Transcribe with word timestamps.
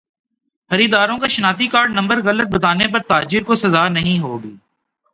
خریداروں 0.71 1.17
کا 1.17 1.27
شناختی 1.27 1.67
کارڈ 1.67 1.95
نمبر 1.95 2.21
غلط 2.23 2.53
بتانے 2.53 2.91
پر 2.93 3.01
تاجر 3.07 3.43
کو 3.43 3.55
سزا 3.57 3.87
نہیں 3.89 4.19
ہوگی 4.19 4.55